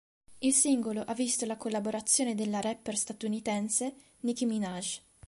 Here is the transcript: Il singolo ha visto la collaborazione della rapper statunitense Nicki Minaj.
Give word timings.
Il 0.39 0.51
singolo 0.55 1.01
ha 1.01 1.13
visto 1.13 1.45
la 1.45 1.57
collaborazione 1.57 2.33
della 2.33 2.59
rapper 2.59 2.97
statunitense 2.97 3.93
Nicki 4.21 4.47
Minaj. 4.47 4.99